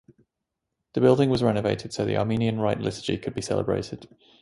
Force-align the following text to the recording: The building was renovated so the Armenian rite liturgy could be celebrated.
The 0.93 0.99
building 0.99 1.29
was 1.29 1.43
renovated 1.43 1.93
so 1.93 2.05
the 2.05 2.17
Armenian 2.17 2.59
rite 2.59 2.79
liturgy 2.79 3.19
could 3.19 3.35
be 3.35 3.41
celebrated. 3.43 4.07